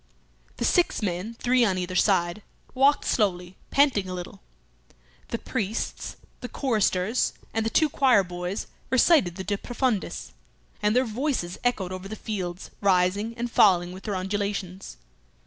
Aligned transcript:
The 0.57 0.65
six 0.65 1.03
men, 1.03 1.35
three 1.35 1.63
on 1.63 1.77
either 1.77 1.95
side, 1.95 2.41
walked 2.73 3.05
slowly, 3.05 3.55
panting 3.69 4.09
a 4.09 4.15
little. 4.15 4.41
The 5.27 5.37
priests, 5.37 6.15
the 6.39 6.49
choristers, 6.49 7.33
and 7.53 7.63
the 7.63 7.69
two 7.69 7.87
choirboys 7.87 8.65
recited 8.89 9.35
the 9.35 9.43
De 9.43 9.59
profundis, 9.59 10.31
and 10.81 10.95
their 10.95 11.05
voices 11.05 11.59
echoed 11.63 11.91
over 11.91 12.07
the 12.07 12.15
fields, 12.15 12.71
rising 12.81 13.35
and 13.37 13.51
falling 13.51 13.91
with 13.91 14.05
their 14.05 14.15
undulations. 14.15 14.97